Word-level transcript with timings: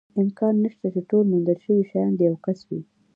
امکان 0.21 0.53
نشته، 0.63 0.87
چې 0.93 1.01
ټول 1.09 1.23
موندل 1.31 1.57
شوي 1.65 1.83
شیان 1.89 2.11
د 2.15 2.19
یوه 2.27 2.39
کس 2.45 2.59
وي. 2.69 2.81